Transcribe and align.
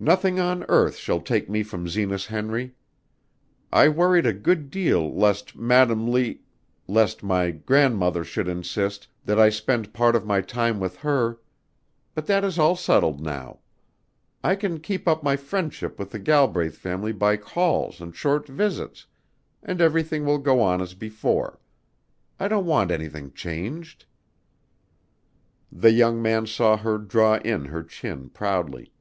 "Nothing 0.00 0.38
on 0.38 0.64
earth 0.68 0.94
shall 0.94 1.20
take 1.20 1.50
me 1.50 1.64
from 1.64 1.88
Zenas 1.88 2.26
Henry! 2.26 2.72
I 3.72 3.88
worried 3.88 4.26
a 4.26 4.32
good 4.32 4.70
deal 4.70 5.12
lest 5.12 5.56
Madam 5.56 6.14
L 6.14 6.34
lest 6.86 7.24
my 7.24 7.50
grandmother 7.50 8.22
should 8.22 8.46
insist 8.46 9.08
that 9.24 9.40
I 9.40 9.48
spend 9.48 9.92
part 9.92 10.14
of 10.14 10.24
my 10.24 10.40
time 10.40 10.78
with 10.78 10.98
her. 10.98 11.40
But 12.14 12.26
that 12.26 12.44
is 12.44 12.60
all 12.60 12.76
settled 12.76 13.20
now. 13.20 13.58
I 14.44 14.54
can 14.54 14.78
keep 14.78 15.08
up 15.08 15.24
my 15.24 15.34
friendship 15.34 15.98
with 15.98 16.12
the 16.12 16.20
Galbraith 16.20 16.76
family 16.78 17.10
by 17.10 17.36
calls 17.36 18.00
and 18.00 18.14
short 18.14 18.46
visits, 18.46 19.04
and 19.64 19.80
everything 19.80 20.24
will 20.24 20.38
go 20.38 20.60
on 20.60 20.80
as 20.80 20.94
before. 20.94 21.58
I 22.38 22.46
don't 22.46 22.66
want 22.66 22.92
anything 22.92 23.32
changed." 23.32 24.04
The 25.72 25.90
young 25.90 26.22
man 26.22 26.46
saw 26.46 26.76
her 26.76 26.98
draw 26.98 27.38
in 27.38 27.64
her 27.64 27.82
chin 27.82 28.28
proudly. 28.28 28.92